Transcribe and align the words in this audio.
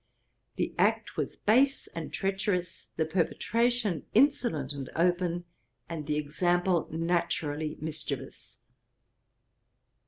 The 0.55 0.73
act 0.79 1.15
was 1.15 1.35
base 1.37 1.85
and 1.93 2.11
treacherous, 2.11 2.89
the 2.97 3.05
perpetration 3.05 4.07
insolent 4.15 4.73
and 4.73 4.89
open, 4.95 5.45
and 5.87 6.07
the 6.07 6.15
example 6.17 6.87
naturally 6.91 7.77
mischievous. 7.79 8.57